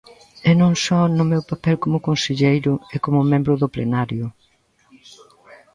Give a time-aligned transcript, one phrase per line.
[0.49, 4.25] E non só no meu papel como conselleiro e como membro do Plenario.